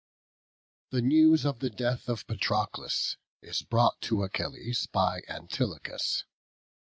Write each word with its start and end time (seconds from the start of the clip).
The 0.89 1.03
news 1.03 1.45
of 1.45 1.59
the 1.59 1.69
death 1.69 2.09
of 2.09 2.25
Patroclus 2.25 3.17
is 3.43 3.61
brought 3.61 4.01
to 4.01 4.23
Achilles 4.23 4.87
by 4.91 5.21
Antilochus. 5.29 6.23